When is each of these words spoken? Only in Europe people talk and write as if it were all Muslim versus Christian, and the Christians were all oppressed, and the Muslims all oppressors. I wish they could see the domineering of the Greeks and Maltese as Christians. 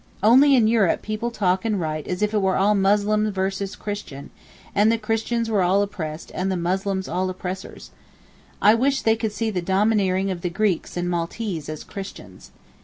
Only 0.23 0.55
in 0.55 0.65
Europe 0.67 1.03
people 1.03 1.29
talk 1.29 1.63
and 1.63 1.79
write 1.79 2.07
as 2.07 2.23
if 2.23 2.33
it 2.33 2.41
were 2.41 2.57
all 2.57 2.73
Muslim 2.73 3.31
versus 3.31 3.75
Christian, 3.75 4.31
and 4.73 4.91
the 4.91 4.97
Christians 4.97 5.47
were 5.47 5.61
all 5.61 5.83
oppressed, 5.83 6.31
and 6.33 6.51
the 6.51 6.57
Muslims 6.57 7.07
all 7.07 7.29
oppressors. 7.29 7.91
I 8.63 8.73
wish 8.73 9.03
they 9.03 9.15
could 9.15 9.31
see 9.31 9.51
the 9.51 9.61
domineering 9.61 10.31
of 10.31 10.41
the 10.41 10.49
Greeks 10.49 10.97
and 10.97 11.07
Maltese 11.07 11.69
as 11.69 11.83
Christians. 11.83 12.49